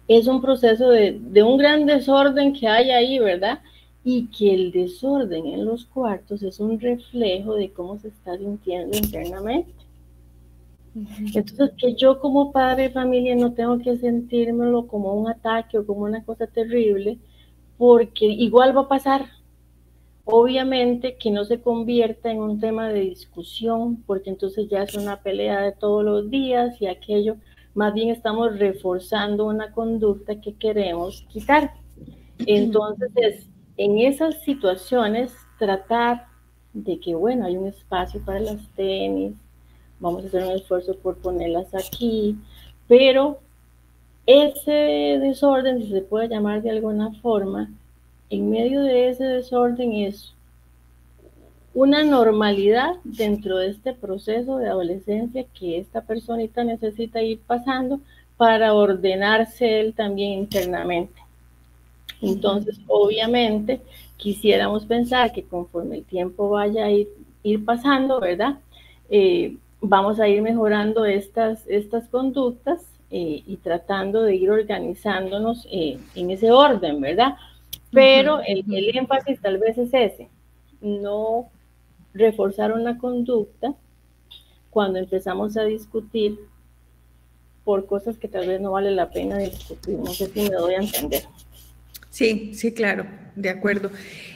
es 0.07 0.27
un 0.27 0.41
proceso 0.41 0.89
de, 0.89 1.43
un 1.43 1.57
gran 1.57 1.85
desorden 1.85 2.53
que 2.53 2.67
hay 2.67 2.91
ahí, 2.91 3.19
¿verdad? 3.19 3.61
Y 4.03 4.27
que 4.27 4.53
el 4.53 4.71
desorden 4.71 5.45
en 5.45 5.65
los 5.65 5.85
cuartos 5.85 6.43
es 6.43 6.59
un 6.59 6.79
reflejo 6.79 7.55
de 7.55 7.71
cómo 7.71 7.97
se 7.97 8.09
está 8.09 8.37
sintiendo 8.37 8.97
internamente. 8.97 9.73
Entonces, 11.33 11.71
que 11.77 11.95
yo 11.95 12.19
como 12.19 12.51
padre 12.51 12.83
de 12.83 12.89
familia 12.91 13.35
no 13.35 13.53
tengo 13.53 13.79
que 13.79 13.97
sentírmelo 13.97 14.87
como 14.87 15.13
un 15.13 15.29
ataque 15.29 15.79
o 15.79 15.85
como 15.85 16.01
una 16.01 16.23
cosa 16.23 16.45
terrible, 16.47 17.17
porque 17.77 18.25
igual 18.25 18.75
va 18.75 18.81
a 18.81 18.87
pasar. 18.87 19.25
Obviamente 20.25 21.17
que 21.17 21.31
no 21.31 21.43
se 21.43 21.61
convierta 21.61 22.31
en 22.31 22.39
un 22.39 22.59
tema 22.59 22.89
de 22.89 23.01
discusión, 23.01 24.03
porque 24.05 24.29
entonces 24.29 24.69
ya 24.69 24.83
es 24.83 24.95
una 24.95 25.21
pelea 25.21 25.61
de 25.61 25.71
todos 25.73 26.03
los 26.03 26.29
días 26.29 26.81
y 26.81 26.87
aquello, 26.87 27.37
más 27.73 27.93
bien 27.93 28.09
estamos 28.09 28.57
reforzando 28.57 29.45
una 29.45 29.71
conducta 29.71 30.39
que 30.39 30.53
queremos 30.53 31.25
quitar. 31.29 31.73
Entonces, 32.45 33.49
en 33.77 33.99
esas 33.99 34.41
situaciones, 34.43 35.33
tratar 35.57 36.27
de 36.73 36.99
que, 36.99 37.15
bueno, 37.15 37.45
hay 37.45 37.57
un 37.57 37.67
espacio 37.67 38.21
para 38.23 38.39
las 38.39 38.67
tenis, 38.75 39.33
vamos 39.99 40.23
a 40.23 40.27
hacer 40.27 40.43
un 40.43 40.51
esfuerzo 40.51 40.95
por 40.97 41.17
ponerlas 41.17 41.73
aquí, 41.73 42.37
pero 42.87 43.39
ese 44.25 44.71
desorden, 44.71 45.81
si 45.81 45.89
se 45.89 46.01
puede 46.01 46.29
llamar 46.29 46.61
de 46.61 46.71
alguna 46.71 47.11
forma, 47.21 47.69
en 48.29 48.49
medio 48.49 48.81
de 48.81 49.09
ese 49.09 49.23
desorden 49.23 49.93
es 49.93 50.33
una 51.73 52.03
normalidad 52.03 52.95
dentro 53.03 53.57
de 53.57 53.69
este 53.69 53.93
proceso 53.93 54.57
de 54.57 54.69
adolescencia 54.69 55.45
que 55.57 55.79
esta 55.79 56.01
personita 56.01 56.63
necesita 56.63 57.21
ir 57.21 57.39
pasando 57.39 57.99
para 58.37 58.73
ordenarse 58.73 59.79
él 59.79 59.93
también 59.93 60.33
internamente. 60.33 61.22
Entonces, 62.23 62.79
obviamente, 62.87 63.81
quisiéramos 64.17 64.85
pensar 64.85 65.33
que 65.33 65.43
conforme 65.43 65.97
el 65.97 66.03
tiempo 66.05 66.49
vaya 66.49 66.85
a 66.85 66.91
ir, 66.91 67.09
pasando, 67.65 68.19
¿verdad? 68.19 68.59
Eh, 69.09 69.57
vamos 69.81 70.19
a 70.19 70.27
ir 70.29 70.41
mejorando 70.41 71.05
estas, 71.05 71.67
estas 71.67 72.07
conductas 72.07 72.81
eh, 73.11 73.43
y 73.45 73.57
tratando 73.57 74.23
de 74.23 74.35
ir 74.35 74.49
organizándonos 74.49 75.67
eh, 75.69 75.97
en 76.15 76.31
ese 76.31 76.51
orden, 76.51 77.01
¿verdad? 77.01 77.35
Pero 77.91 78.39
el, 78.41 78.63
el, 78.73 78.97
énfasis 78.97 79.39
tal 79.41 79.57
vez 79.57 79.77
es 79.77 79.93
ese, 79.93 80.29
no 80.81 81.49
reforzar 82.13 82.73
una 82.73 82.97
conducta 82.97 83.75
cuando 84.69 84.99
empezamos 84.99 85.57
a 85.57 85.63
discutir 85.63 86.39
por 87.63 87.85
cosas 87.85 88.17
que 88.17 88.27
tal 88.27 88.47
vez 88.47 88.59
no 88.59 88.71
vale 88.71 88.91
la 88.91 89.09
pena 89.09 89.37
discutir. 89.37 89.97
No 89.97 90.07
sé 90.07 90.27
si 90.27 90.41
me 90.41 90.55
doy 90.55 90.73
a 90.75 90.79
entender. 90.79 91.23
Sí, 92.13 92.51
sí, 92.53 92.71
claro, 92.73 93.07
de 93.35 93.49
acuerdo. 93.49 93.89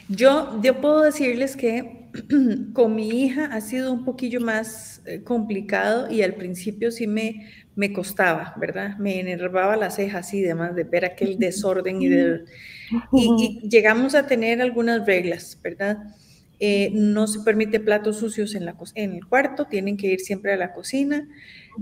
Yo, 0.09 0.59
yo 0.63 0.81
puedo 0.81 1.03
decirles 1.03 1.55
que 1.55 2.09
con 2.73 2.95
mi 2.95 3.07
hija 3.23 3.45
ha 3.53 3.61
sido 3.61 3.93
un 3.93 4.03
poquillo 4.03 4.41
más 4.41 5.03
eh, 5.05 5.21
complicado 5.21 6.09
y 6.09 6.23
al 6.23 6.33
principio 6.33 6.91
sí 6.91 7.05
me, 7.05 7.47
me 7.75 7.93
costaba, 7.93 8.55
¿verdad? 8.59 8.97
Me 8.97 9.19
enervaba 9.19 9.75
las 9.75 9.97
cejas 9.97 10.33
y 10.33 10.41
demás 10.41 10.73
de 10.75 10.85
ver 10.85 11.05
aquel 11.05 11.37
desorden 11.37 12.01
y, 12.01 12.07
de, 12.07 12.45
y, 13.13 13.61
llegamos 13.69 14.15
a 14.15 14.25
tener 14.25 14.59
algunas 14.59 15.05
reglas, 15.05 15.59
¿verdad? 15.61 15.99
Eh, 16.59 16.89
no 16.93 17.27
se 17.27 17.41
permite 17.41 17.79
platos 17.79 18.17
sucios 18.17 18.55
en, 18.55 18.65
la, 18.65 18.75
en 18.95 19.13
el 19.13 19.27
cuarto, 19.27 19.65
tienen 19.65 19.97
que 19.97 20.07
ir 20.07 20.19
siempre 20.21 20.51
a 20.51 20.57
la 20.57 20.73
cocina. 20.73 21.29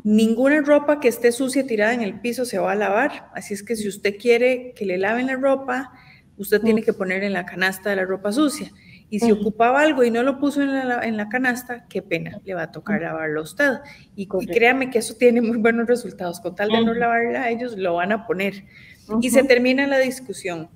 Ninguna 0.04 0.62
ropa 0.62 1.00
que 1.00 1.08
esté 1.08 1.32
sucia 1.32 1.66
tirada 1.66 1.94
en 1.94 2.02
el 2.02 2.20
piso 2.20 2.46
se 2.46 2.58
va 2.58 2.74
a 2.74 2.76
lavar, 2.76 3.30
así 3.34 3.54
es 3.54 3.64
que 3.64 3.76
si 3.76 3.88
usted 3.88 4.18
quiere 4.18 4.74
que 4.76 4.86
le 4.86 4.98
laven 4.98 5.28
la 5.28 5.36
ropa, 5.36 5.94
usted 6.38 6.62
tiene 6.62 6.82
que 6.84 6.94
poner 6.94 7.24
en 7.24 7.34
la 7.34 7.46
canasta 7.46 7.90
de 7.90 7.96
la 7.96 8.06
ropa 8.06 8.32
sucia. 8.32 8.72
Y 9.10 9.20
si 9.20 9.32
ocupaba 9.32 9.82
algo 9.82 10.04
y 10.04 10.10
no 10.12 10.24
lo 10.24 10.40
puso 10.40 10.62
en 10.62 10.74
la, 10.74 11.02
en 11.04 11.16
la, 11.16 11.30
canasta, 11.30 11.86
qué 11.88 12.02
pena, 12.02 12.42
le 12.44 12.56
va 12.56 12.64
a 12.64 12.72
tocar 12.72 13.02
lavarlo 13.02 13.42
a 13.42 13.44
usted. 13.44 13.74
Y, 14.16 14.28
créame 14.28 14.90
que 14.90 14.98
eso 14.98 15.14
tiene 15.16 15.42
muy 15.42 15.58
buenos 15.58 15.88
resultados. 15.88 16.40
Con 16.40 16.56
tal 16.56 16.70
de 16.70 16.84
no 16.84 16.94
lavarla 16.94 17.44
a 17.44 17.50
ellos, 17.50 17.78
lo 17.78 17.96
van 17.96 18.12
a 18.12 18.26
poner. 18.26 18.66
Y 19.22 19.30
se 19.30 19.44
termina 19.44 19.86
la 19.86 20.00
discusión. 20.00 20.70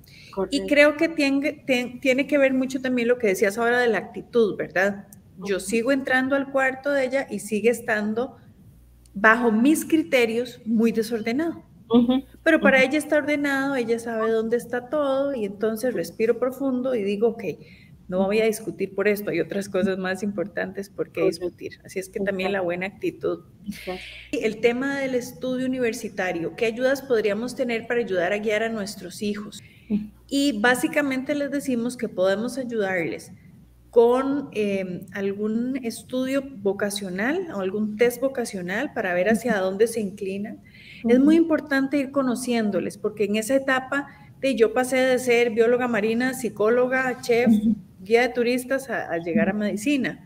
Y 0.50 0.66
creo 0.66 0.96
que 0.96 1.08
tiene, 1.08 1.64
tiene 2.00 2.26
que 2.26 2.38
ver 2.38 2.54
mucho 2.54 2.80
también 2.80 3.08
lo 3.08 3.18
que 3.18 3.26
decías 3.26 3.58
ahora 3.58 3.80
de 3.80 3.88
la 3.88 3.98
actitud, 3.98 4.56
¿verdad? 4.56 5.08
Yo 5.44 5.58
sigo 5.58 5.90
entrando 5.90 6.36
al 6.36 6.52
cuarto 6.52 6.90
de 6.90 7.04
ella 7.04 7.26
y 7.28 7.40
sigue 7.40 7.70
estando 7.70 8.36
bajo 9.14 9.52
mis 9.52 9.84
criterios, 9.84 10.60
muy 10.64 10.92
desordenado. 10.92 11.64
Pero 12.44 12.60
para 12.60 12.82
ella 12.84 12.98
está 12.98 13.16
ordenado, 13.16 13.74
ella 13.74 13.98
sabe 13.98 14.30
dónde 14.30 14.56
está 14.56 14.88
todo 14.88 15.34
y 15.34 15.44
entonces 15.44 15.92
respiro 15.92 16.38
profundo 16.38 16.94
y 16.94 17.02
digo, 17.02 17.28
ok, 17.28 17.42
no 18.06 18.26
voy 18.26 18.40
a 18.40 18.44
discutir 18.44 18.94
por 18.94 19.08
esto, 19.08 19.30
hay 19.30 19.40
otras 19.40 19.68
cosas 19.68 19.98
más 19.98 20.22
importantes 20.22 20.88
por 20.88 21.10
qué 21.10 21.24
discutir. 21.24 21.80
Así 21.84 21.98
es 21.98 22.08
que 22.08 22.20
también 22.20 22.52
la 22.52 22.60
buena 22.60 22.86
actitud. 22.86 23.44
El 24.32 24.60
tema 24.60 25.00
del 25.00 25.14
estudio 25.14 25.66
universitario, 25.66 26.54
¿qué 26.56 26.66
ayudas 26.66 27.02
podríamos 27.02 27.54
tener 27.54 27.86
para 27.86 28.00
ayudar 28.00 28.32
a 28.32 28.38
guiar 28.38 28.62
a 28.62 28.68
nuestros 28.68 29.22
hijos? 29.22 29.60
Y 30.28 30.60
básicamente 30.60 31.34
les 31.34 31.50
decimos 31.50 31.96
que 31.96 32.08
podemos 32.08 32.58
ayudarles 32.58 33.32
con 33.90 34.50
em, 34.52 35.00
algún 35.12 35.78
estudio 35.82 36.42
vocacional 36.58 37.48
o 37.54 37.60
algún 37.60 37.96
test 37.96 38.20
vocacional 38.20 38.92
para 38.92 39.14
ver 39.14 39.28
hacia 39.28 39.58
dónde 39.58 39.88
se 39.88 40.00
inclinan. 40.00 40.60
Es 41.08 41.18
muy 41.18 41.36
importante 41.36 41.98
ir 41.98 42.12
conociéndoles 42.12 42.98
porque 42.98 43.24
en 43.24 43.36
esa 43.36 43.56
etapa 43.56 44.06
de 44.40 44.54
yo 44.54 44.72
pasé 44.72 44.96
de 44.96 45.18
ser 45.18 45.50
bióloga 45.50 45.88
marina, 45.88 46.34
psicóloga, 46.34 47.20
chef, 47.20 47.50
guía 48.00 48.22
de 48.22 48.28
turistas 48.28 48.88
a, 48.90 49.18
llegar 49.18 49.48
a 49.48 49.52
medicina. 49.52 50.24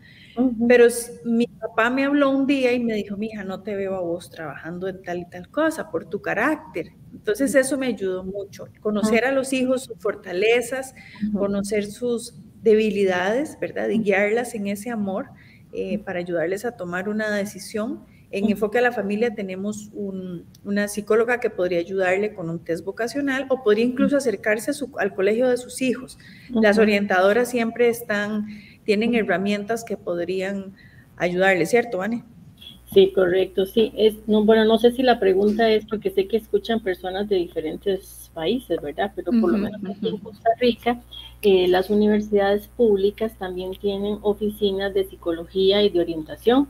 Pero 0.67 0.87
mi 1.23 1.47
papá 1.47 1.89
me 1.89 2.03
habló 2.03 2.29
un 2.29 2.45
día 2.45 2.73
y 2.73 2.83
me 2.83 2.93
dijo, 2.93 3.15
mija, 3.15 3.45
no 3.45 3.63
te 3.63 3.73
veo 3.75 3.95
a 3.95 4.01
vos 4.01 4.29
trabajando 4.29 4.89
en 4.89 5.01
tal 5.01 5.19
y 5.19 5.25
tal 5.25 5.49
cosa 5.49 5.89
por 5.89 6.05
tu 6.05 6.21
carácter. 6.21 6.91
Entonces 7.13 7.55
eso 7.55 7.77
me 7.77 7.87
ayudó 7.87 8.25
mucho, 8.25 8.67
conocer 8.81 9.23
a 9.23 9.31
los 9.31 9.53
hijos, 9.53 9.85
sus 9.85 9.97
fortalezas, 9.97 10.93
conocer 11.33 11.85
sus 11.85 12.35
debilidades, 12.65 13.57
¿verdad? 13.61 13.87
Y 13.89 13.99
guiarlas 13.99 14.55
en 14.55 14.67
ese 14.67 14.89
amor 14.89 15.27
eh, 15.71 15.99
para 15.99 16.19
ayudarles 16.19 16.65
a 16.65 16.75
tomar 16.75 17.07
una 17.07 17.33
decisión. 17.33 18.03
En 18.31 18.49
Enfoque 18.49 18.79
a 18.79 18.81
la 18.81 18.91
Familia 18.91 19.33
tenemos 19.33 19.91
una 19.93 20.87
psicóloga 20.87 21.39
que 21.39 21.49
podría 21.49 21.79
ayudarle 21.79 22.33
con 22.33 22.49
un 22.49 22.59
test 22.59 22.83
vocacional 22.83 23.45
o 23.49 23.63
podría 23.63 23.85
incluso 23.85 24.17
acercarse 24.17 24.71
al 24.97 25.13
colegio 25.13 25.47
de 25.47 25.57
sus 25.57 25.81
hijos. 25.81 26.17
Las 26.49 26.77
orientadoras 26.79 27.49
siempre 27.49 27.87
están, 27.87 28.47
tienen 28.83 29.15
herramientas 29.15 29.85
que 29.85 29.95
podrían 29.95 30.73
ayudarle, 31.15 31.65
¿cierto, 31.65 31.99
Vane? 31.99 32.25
Sí, 32.95 33.11
correcto, 33.11 33.65
sí. 33.65 33.91
Es, 33.97 34.25
no, 34.25 34.45
bueno, 34.45 34.63
no 34.63 34.77
sé 34.77 34.89
si 34.93 35.03
la 35.03 35.19
pregunta 35.19 35.69
es 35.69 35.85
porque 35.85 36.11
sé 36.11 36.29
que 36.29 36.37
escuchan 36.37 36.79
personas 36.79 37.27
de 37.27 37.35
diferentes 37.35 38.31
países, 38.33 38.81
¿verdad? 38.81 39.11
Pero 39.13 39.33
por 39.33 39.51
lo 39.51 39.57
menos 39.57 39.81
aquí 39.83 40.07
en 40.07 40.17
Costa 40.17 40.49
Rica, 40.61 41.01
eh, 41.41 41.67
las 41.67 41.89
universidades 41.89 42.69
públicas 42.69 43.37
también 43.37 43.75
tienen 43.75 44.19
oficinas 44.21 44.93
de 44.93 45.03
psicología 45.03 45.83
y 45.83 45.89
de 45.89 45.99
orientación. 45.99 46.69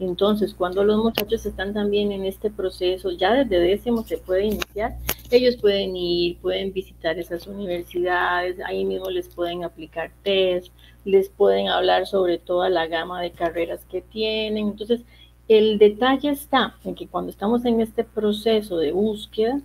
Entonces, 0.00 0.54
cuando 0.54 0.82
los 0.82 1.04
muchachos 1.04 1.46
están 1.46 1.72
también 1.72 2.10
en 2.10 2.24
este 2.24 2.50
proceso, 2.50 3.12
ya 3.12 3.32
desde 3.32 3.60
décimo 3.60 4.02
se 4.02 4.18
puede 4.18 4.46
iniciar, 4.46 4.96
ellos 5.30 5.56
pueden 5.56 5.94
ir, 5.94 6.38
pueden 6.38 6.72
visitar 6.72 7.16
esas 7.16 7.46
universidades, 7.46 8.58
ahí 8.66 8.84
mismo 8.84 9.08
les 9.08 9.28
pueden 9.28 9.62
aplicar 9.62 10.10
test, 10.24 10.72
les 11.04 11.28
pueden 11.28 11.68
hablar 11.68 12.08
sobre 12.08 12.38
toda 12.38 12.68
la 12.70 12.88
gama 12.88 13.22
de 13.22 13.30
carreras 13.30 13.84
que 13.84 14.00
tienen. 14.00 14.68
Entonces, 14.68 15.02
el 15.50 15.78
detalle 15.78 16.30
está 16.30 16.76
en 16.84 16.94
que 16.94 17.08
cuando 17.08 17.32
estamos 17.32 17.64
en 17.64 17.80
este 17.80 18.04
proceso 18.04 18.78
de 18.78 18.92
búsqueda, 18.92 19.60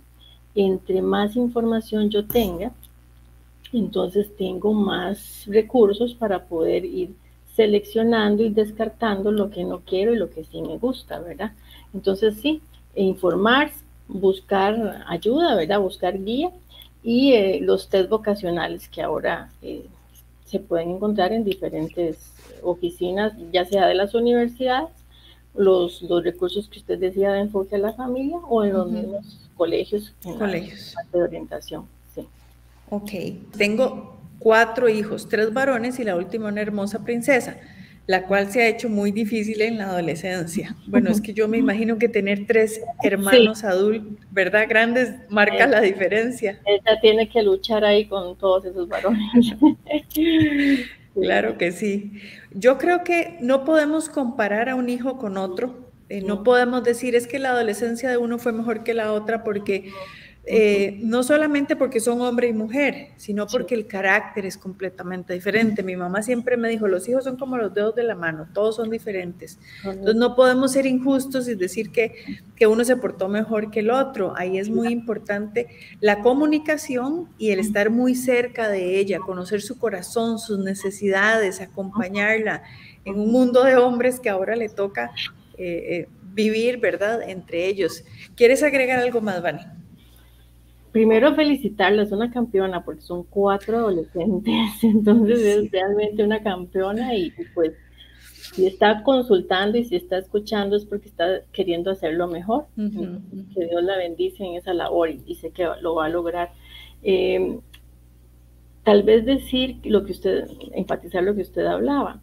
entre 0.56 1.00
más 1.00 1.36
información 1.36 2.10
yo 2.10 2.26
tenga, 2.26 2.72
entonces 3.72 4.36
tengo 4.36 4.72
más 4.74 5.46
recursos 5.46 6.12
para 6.12 6.42
poder 6.42 6.84
ir 6.84 7.14
seleccionando 7.54 8.42
y 8.42 8.50
descartando 8.50 9.30
lo 9.30 9.48
que 9.48 9.62
no 9.62 9.82
quiero 9.86 10.12
y 10.12 10.16
lo 10.16 10.28
que 10.28 10.42
sí 10.42 10.60
me 10.60 10.76
gusta, 10.76 11.20
¿verdad? 11.20 11.52
Entonces 11.94 12.34
sí, 12.42 12.60
informar, 12.96 13.70
buscar 14.08 15.04
ayuda, 15.06 15.54
¿verdad? 15.54 15.78
Buscar 15.78 16.20
guía 16.20 16.50
y 17.04 17.34
eh, 17.34 17.60
los 17.62 17.88
test 17.88 18.10
vocacionales 18.10 18.88
que 18.88 19.02
ahora 19.02 19.52
eh, 19.62 19.86
se 20.46 20.58
pueden 20.58 20.90
encontrar 20.90 21.32
en 21.32 21.44
diferentes 21.44 22.32
oficinas, 22.64 23.34
ya 23.52 23.64
sea 23.64 23.86
de 23.86 23.94
las 23.94 24.14
universidades, 24.14 25.05
los, 25.56 26.02
los 26.02 26.22
recursos 26.24 26.68
que 26.68 26.78
usted 26.78 26.98
decía 26.98 27.32
de 27.32 27.40
enfoque 27.40 27.76
a 27.76 27.78
la 27.78 27.92
familia 27.92 28.38
o 28.48 28.64
en 28.64 28.72
los 28.72 28.90
mismos 28.90 29.50
colegios, 29.56 30.14
colegios. 30.22 30.94
de 31.12 31.22
orientación. 31.22 31.86
Sí. 32.14 32.26
Ok, 32.90 33.10
tengo 33.56 34.16
cuatro 34.38 34.88
hijos, 34.88 35.28
tres 35.28 35.52
varones 35.52 35.98
y 35.98 36.04
la 36.04 36.16
última 36.16 36.48
una 36.48 36.60
hermosa 36.60 37.04
princesa. 37.04 37.58
la 38.08 38.22
cual 38.26 38.48
se 38.52 38.62
ha 38.62 38.68
hecho 38.68 38.88
muy 38.88 39.10
difícil 39.10 39.60
en 39.62 39.78
la 39.78 39.86
adolescencia. 39.86 40.76
Bueno, 40.86 41.10
es 41.10 41.20
que 41.20 41.34
yo 41.34 41.48
me 41.48 41.58
imagino 41.58 41.98
que 41.98 42.08
tener 42.08 42.46
tres 42.46 42.80
hermanos 43.02 43.64
adultos, 43.64 44.24
¿verdad? 44.30 44.66
Grandes, 44.68 45.12
marca 45.28 45.66
la 45.66 45.80
diferencia. 45.80 46.60
Ella 46.64 47.00
tiene 47.00 47.28
que 47.28 47.42
luchar 47.42 47.84
ahí 47.84 48.04
con 48.04 48.38
todos 48.38 48.64
esos 48.64 48.86
varones. 48.86 49.56
claro 51.20 51.58
que 51.58 51.72
sí. 51.72 52.20
Yo 52.52 52.78
creo 52.78 53.04
que 53.04 53.36
no 53.40 53.64
podemos 53.64 54.08
comparar 54.08 54.68
a 54.68 54.74
un 54.74 54.88
hijo 54.88 55.18
con 55.18 55.36
otro. 55.36 55.90
Eh, 56.08 56.22
no 56.22 56.44
podemos 56.44 56.84
decir 56.84 57.16
es 57.16 57.26
que 57.26 57.38
la 57.38 57.50
adolescencia 57.50 58.08
de 58.08 58.16
uno 58.16 58.38
fue 58.38 58.52
mejor 58.52 58.84
que 58.84 58.94
la 58.94 59.12
otra 59.12 59.42
porque 59.42 59.90
eh, 60.48 61.00
no 61.02 61.24
solamente 61.24 61.74
porque 61.74 61.98
son 61.98 62.20
hombre 62.20 62.46
y 62.46 62.52
mujer, 62.52 63.08
sino 63.16 63.48
porque 63.48 63.74
el 63.74 63.88
carácter 63.88 64.46
es 64.46 64.56
completamente 64.56 65.34
diferente. 65.34 65.82
Mi 65.82 65.96
mamá 65.96 66.22
siempre 66.22 66.56
me 66.56 66.68
dijo, 66.68 66.86
los 66.86 67.08
hijos 67.08 67.24
son 67.24 67.36
como 67.36 67.56
los 67.56 67.74
dedos 67.74 67.96
de 67.96 68.04
la 68.04 68.14
mano, 68.14 68.46
todos 68.54 68.76
son 68.76 68.88
diferentes. 68.88 69.58
Entonces 69.82 70.14
no 70.14 70.36
podemos 70.36 70.70
ser 70.70 70.86
injustos 70.86 71.48
y 71.48 71.56
decir 71.56 71.90
que, 71.90 72.14
que 72.54 72.68
uno 72.68 72.84
se 72.84 72.96
portó 72.96 73.28
mejor 73.28 73.72
que 73.72 73.80
el 73.80 73.90
otro. 73.90 74.34
Ahí 74.36 74.58
es 74.58 74.70
muy 74.70 74.92
importante 74.92 75.66
la 76.00 76.22
comunicación 76.22 77.28
y 77.38 77.50
el 77.50 77.58
estar 77.58 77.90
muy 77.90 78.14
cerca 78.14 78.68
de 78.68 79.00
ella, 79.00 79.18
conocer 79.18 79.62
su 79.62 79.80
corazón, 79.80 80.38
sus 80.38 80.60
necesidades, 80.60 81.60
acompañarla 81.60 82.62
en 83.04 83.18
un 83.18 83.32
mundo 83.32 83.64
de 83.64 83.74
hombres 83.74 84.20
que 84.20 84.28
ahora 84.28 84.54
le 84.54 84.68
toca 84.68 85.10
eh, 85.58 85.86
eh, 85.88 86.08
vivir, 86.34 86.78
¿verdad? 86.78 87.28
Entre 87.28 87.66
ellos. 87.66 88.04
¿Quieres 88.36 88.62
agregar 88.62 89.00
algo 89.00 89.20
más, 89.20 89.42
Vani? 89.42 89.60
Primero 90.96 91.34
felicitarla, 91.34 92.04
es 92.04 92.12
una 92.12 92.30
campeona 92.30 92.82
porque 92.82 93.02
son 93.02 93.24
cuatro 93.24 93.76
adolescentes, 93.76 94.54
entonces 94.82 95.40
es 95.40 95.70
realmente 95.70 96.24
una 96.24 96.42
campeona 96.42 97.14
y 97.14 97.34
pues 97.54 97.72
si 98.54 98.66
está 98.66 99.02
consultando 99.02 99.76
y 99.76 99.84
si 99.84 99.94
está 99.94 100.16
escuchando 100.16 100.74
es 100.74 100.86
porque 100.86 101.10
está 101.10 101.42
queriendo 101.52 101.90
hacerlo 101.90 102.28
mejor. 102.28 102.64
Que 102.76 103.66
Dios 103.66 103.82
la 103.82 103.98
bendice 103.98 104.42
en 104.42 104.54
esa 104.54 104.72
labor 104.72 105.10
y, 105.10 105.34
sé 105.34 105.50
que 105.50 105.68
lo 105.82 105.96
va 105.96 106.06
a 106.06 106.08
lograr. 106.08 106.52
Em, 107.02 107.60
tal 108.82 109.02
vez 109.02 109.26
decir 109.26 109.76
lo 109.84 110.02
que 110.06 110.12
usted, 110.12 110.48
enfatizar 110.72 111.22
lo 111.22 111.34
que 111.34 111.42
usted 111.42 111.66
hablaba. 111.66 112.22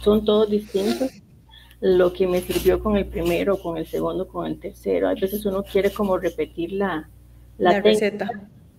Son 0.00 0.24
todos 0.24 0.50
distintos. 0.50 1.22
Lo 1.80 2.12
que 2.12 2.26
me 2.26 2.40
sirvió 2.40 2.80
con 2.80 2.96
el 2.96 3.06
primero, 3.06 3.58
con 3.58 3.76
el 3.76 3.86
segundo, 3.86 4.26
con 4.26 4.46
el 4.46 4.58
tercero. 4.58 5.08
A 5.08 5.14
veces 5.14 5.46
uno 5.46 5.62
quiere 5.62 5.90
como 5.90 6.18
repetir 6.18 6.72
la, 6.72 7.08
la, 7.62 7.80
receta. 7.80 8.28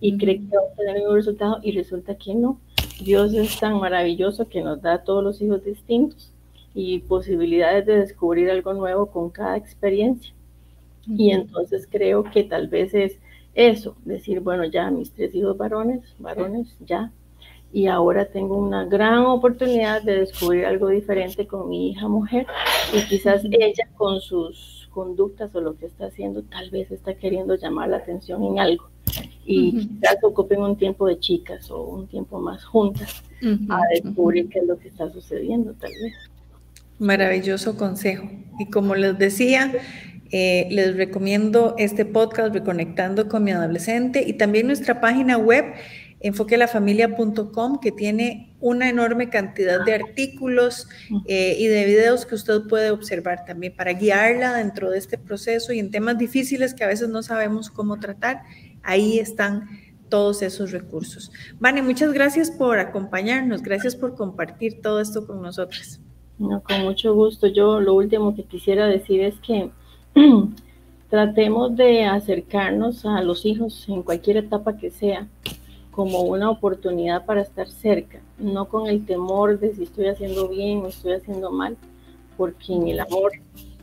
Y 0.00 0.18
cree 0.18 0.38
que 0.38 0.56
va 0.56 0.62
a 0.70 0.76
tener 0.76 0.96
el 0.96 1.02
mismo 1.02 1.14
resultado 1.14 1.58
y 1.62 1.72
resulta 1.72 2.16
que 2.16 2.34
no. 2.34 2.60
Dios 3.02 3.32
es 3.34 3.58
tan 3.58 3.78
maravilloso 3.78 4.48
que 4.48 4.62
nos 4.62 4.82
da 4.82 4.94
a 4.94 5.04
todos 5.04 5.24
los 5.24 5.40
hijos 5.40 5.64
distintos 5.64 6.32
y 6.74 6.98
posibilidades 7.00 7.86
de 7.86 7.98
descubrir 7.98 8.50
algo 8.50 8.74
nuevo 8.74 9.06
con 9.06 9.30
cada 9.30 9.56
experiencia. 9.56 10.34
Y 11.06 11.30
entonces 11.30 11.88
creo 11.90 12.24
que 12.24 12.44
tal 12.44 12.68
vez 12.68 12.94
es 12.94 13.18
eso, 13.54 13.96
decir, 14.04 14.40
bueno, 14.40 14.64
ya 14.64 14.90
mis 14.90 15.12
tres 15.12 15.34
hijos 15.34 15.56
varones, 15.56 16.02
varones, 16.18 16.76
ya. 16.80 17.12
Y 17.72 17.86
ahora 17.86 18.26
tengo 18.26 18.56
una 18.56 18.84
gran 18.84 19.18
oportunidad 19.26 20.02
de 20.02 20.20
descubrir 20.20 20.64
algo 20.66 20.88
diferente 20.88 21.46
con 21.46 21.68
mi 21.68 21.90
hija 21.90 22.08
mujer 22.08 22.46
y 22.92 23.04
quizás 23.08 23.44
ella 23.44 23.88
con 23.96 24.20
sus 24.20 24.83
conductas 24.94 25.54
o 25.54 25.60
lo 25.60 25.76
que 25.76 25.86
está 25.86 26.06
haciendo, 26.06 26.42
tal 26.44 26.70
vez 26.70 26.90
está 26.90 27.14
queriendo 27.14 27.56
llamar 27.56 27.88
la 27.88 27.98
atención 27.98 28.44
en 28.44 28.58
algo. 28.60 28.88
Y 29.44 29.72
quizás 29.72 30.16
ocupen 30.22 30.60
un 30.62 30.76
tiempo 30.76 31.06
de 31.06 31.18
chicas 31.18 31.70
o 31.70 31.82
un 31.82 32.06
tiempo 32.06 32.40
más 32.40 32.64
juntas 32.64 33.22
a 33.68 33.80
descubrir 33.90 34.48
qué 34.48 34.60
es 34.60 34.66
lo 34.66 34.78
que 34.78 34.88
está 34.88 35.10
sucediendo, 35.12 35.74
tal 35.74 35.90
vez. 36.02 36.14
Maravilloso 36.98 37.76
consejo. 37.76 38.26
Y 38.58 38.70
como 38.70 38.94
les 38.94 39.18
decía, 39.18 39.72
eh, 40.30 40.68
les 40.70 40.96
recomiendo 40.96 41.74
este 41.76 42.04
podcast 42.04 42.54
Reconectando 42.54 43.28
con 43.28 43.44
mi 43.44 43.50
adolescente 43.50 44.24
y 44.26 44.34
también 44.34 44.66
nuestra 44.66 45.00
página 45.00 45.36
web 45.36 45.64
enfoquelafamilia.com 46.24 47.80
que 47.80 47.92
tiene 47.92 48.56
una 48.58 48.88
enorme 48.88 49.28
cantidad 49.28 49.84
de 49.84 49.92
artículos 49.92 50.88
eh, 51.26 51.54
y 51.58 51.66
de 51.66 51.84
videos 51.84 52.24
que 52.24 52.34
usted 52.34 52.62
puede 52.66 52.90
observar 52.90 53.44
también 53.44 53.76
para 53.76 53.92
guiarla 53.92 54.54
dentro 54.54 54.90
de 54.90 54.96
este 54.96 55.18
proceso 55.18 55.74
y 55.74 55.80
en 55.80 55.90
temas 55.90 56.16
difíciles 56.16 56.72
que 56.72 56.82
a 56.82 56.86
veces 56.86 57.10
no 57.10 57.22
sabemos 57.22 57.68
cómo 57.68 58.00
tratar. 58.00 58.40
Ahí 58.82 59.18
están 59.18 59.68
todos 60.08 60.40
esos 60.40 60.72
recursos. 60.72 61.30
Vane, 61.60 61.82
muchas 61.82 62.10
gracias 62.14 62.50
por 62.50 62.78
acompañarnos, 62.78 63.62
gracias 63.62 63.94
por 63.94 64.14
compartir 64.14 64.80
todo 64.80 65.00
esto 65.00 65.26
con 65.26 65.42
nosotros. 65.42 66.00
No, 66.38 66.62
con 66.62 66.84
mucho 66.84 67.14
gusto. 67.14 67.48
Yo 67.48 67.80
lo 67.80 67.92
último 67.92 68.34
que 68.34 68.44
quisiera 68.44 68.86
decir 68.86 69.20
es 69.20 69.34
que 69.40 69.70
tratemos 71.10 71.76
de 71.76 72.06
acercarnos 72.06 73.04
a 73.04 73.20
los 73.20 73.44
hijos 73.44 73.84
en 73.90 74.02
cualquier 74.02 74.38
etapa 74.38 74.78
que 74.78 74.90
sea 74.90 75.28
como 75.94 76.22
una 76.22 76.50
oportunidad 76.50 77.24
para 77.24 77.42
estar 77.42 77.68
cerca, 77.68 78.20
no 78.38 78.68
con 78.68 78.88
el 78.88 79.06
temor 79.06 79.60
de 79.60 79.74
si 79.74 79.84
estoy 79.84 80.06
haciendo 80.06 80.48
bien 80.48 80.78
o 80.80 80.88
estoy 80.88 81.12
haciendo 81.12 81.52
mal, 81.52 81.76
porque 82.36 82.72
en 82.72 82.88
el 82.88 83.00
amor 83.00 83.32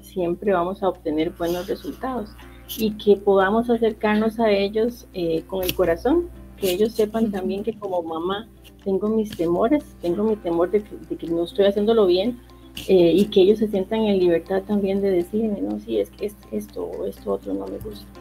siempre 0.01 0.51
vamos 0.51 0.83
a 0.83 0.89
obtener 0.89 1.29
buenos 1.31 1.67
resultados 1.67 2.29
y 2.77 2.91
que 2.97 3.15
podamos 3.15 3.69
acercarnos 3.69 4.39
a 4.39 4.51
ellos 4.51 5.07
eh, 5.13 5.43
con 5.47 5.63
el 5.63 5.73
corazón, 5.73 6.29
que 6.57 6.71
ellos 6.71 6.93
sepan 6.93 7.31
también 7.31 7.63
que 7.63 7.77
como 7.77 8.03
mamá 8.03 8.49
tengo 8.83 9.07
mis 9.07 9.29
temores, 9.35 9.83
tengo 10.01 10.23
mi 10.23 10.35
temor 10.35 10.69
de 10.69 10.83
que, 10.83 11.27
no 11.27 11.43
estoy 11.43 11.65
haciéndolo 11.65 12.07
bien 12.07 12.39
eh, 12.87 13.13
y 13.15 13.25
que 13.25 13.41
ellos 13.41 13.59
se 13.59 13.67
sientan 13.69 14.01
en 14.01 14.19
libertad 14.19 14.63
también 14.67 15.01
de 15.01 15.11
decirme, 15.11 15.61
no, 15.61 15.79
si 15.79 15.99
es 15.99 16.09
que 16.09 16.31
esto 16.51 16.83
o 16.83 17.05
esto 17.05 17.33
otro 17.33 17.53
no 17.53 17.67
me 17.67 17.77
gusta. 17.77 18.20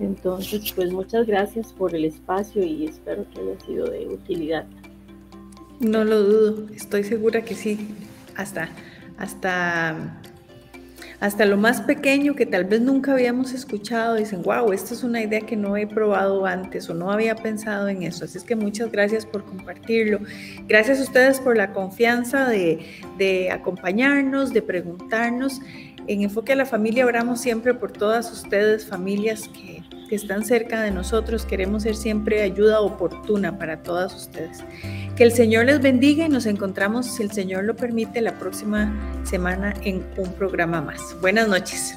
Entonces, 0.00 0.72
pues 0.74 0.92
muchas 0.92 1.26
gracias 1.26 1.72
por 1.72 1.94
el 1.94 2.04
espacio 2.04 2.62
y 2.62 2.86
espero 2.86 3.26
que 3.30 3.40
haya 3.40 3.60
sido 3.60 3.86
de 3.90 4.06
utilidad. 4.06 4.64
No 5.80 6.04
lo 6.04 6.22
dudo, 6.22 6.66
estoy 6.74 7.04
segura 7.04 7.42
que 7.42 7.54
sí, 7.54 7.94
hasta, 8.36 8.68
hasta, 9.16 10.20
hasta 11.20 11.46
lo 11.46 11.56
más 11.56 11.80
pequeño 11.82 12.34
que 12.34 12.46
tal 12.46 12.64
vez 12.64 12.80
nunca 12.80 13.12
habíamos 13.12 13.52
escuchado, 13.52 14.16
dicen, 14.16 14.42
wow, 14.42 14.72
esto 14.72 14.94
es 14.94 15.04
una 15.04 15.22
idea 15.22 15.40
que 15.40 15.56
no 15.56 15.76
he 15.76 15.86
probado 15.86 16.46
antes 16.46 16.88
o 16.90 16.94
no 16.94 17.12
había 17.12 17.36
pensado 17.36 17.88
en 17.88 18.02
eso. 18.04 18.24
Así 18.24 18.38
es 18.38 18.44
que 18.44 18.56
muchas 18.56 18.90
gracias 18.90 19.24
por 19.26 19.44
compartirlo. 19.44 20.20
Gracias 20.66 21.00
a 21.00 21.02
ustedes 21.02 21.40
por 21.40 21.56
la 21.56 21.72
confianza 21.72 22.48
de, 22.48 22.80
de 23.16 23.50
acompañarnos, 23.50 24.52
de 24.52 24.62
preguntarnos. 24.62 25.60
En 26.08 26.22
Enfoque 26.22 26.54
a 26.54 26.56
la 26.56 26.66
Familia 26.66 27.06
oramos 27.06 27.40
siempre 27.40 27.74
por 27.74 27.92
todas 27.92 28.32
ustedes, 28.32 28.86
familias 28.86 29.48
que, 29.48 29.82
que 30.08 30.16
están 30.16 30.44
cerca 30.44 30.82
de 30.82 30.90
nosotros. 30.90 31.44
Queremos 31.44 31.84
ser 31.84 31.94
siempre 31.94 32.42
ayuda 32.42 32.80
oportuna 32.80 33.58
para 33.58 33.82
todas 33.82 34.14
ustedes. 34.14 34.64
Que 35.16 35.24
el 35.24 35.32
Señor 35.32 35.66
les 35.66 35.80
bendiga 35.80 36.26
y 36.26 36.28
nos 36.28 36.46
encontramos, 36.46 37.06
si 37.06 37.22
el 37.22 37.30
Señor 37.30 37.64
lo 37.64 37.76
permite, 37.76 38.20
la 38.20 38.38
próxima 38.38 38.92
semana 39.24 39.74
en 39.82 40.04
un 40.16 40.32
programa 40.32 40.80
más. 40.80 41.16
Buenas 41.20 41.48
noches. 41.48 41.94